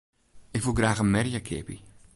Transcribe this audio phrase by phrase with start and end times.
[0.57, 1.77] Ik woe graach in merje keapje.